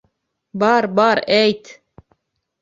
Бар, 0.63 0.87
бар, 1.01 1.21
әйт! 1.37 1.71